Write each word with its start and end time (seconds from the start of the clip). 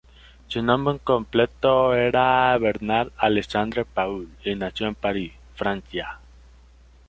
Su 0.47 0.63
nombre 0.63 0.97
completo 1.03 1.93
era 1.93 2.57
Bernard 2.57 3.11
Alexandre 3.17 3.85
Paul, 3.85 4.29
y 4.43 4.55
nació 4.55 4.87
en 4.87 4.95
París, 4.95 5.31
Francia. 5.53 6.17